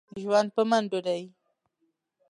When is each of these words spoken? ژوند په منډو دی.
ژوند 0.21 0.49
په 0.55 0.61
منډو 0.69 0.99
دی. 1.07 1.23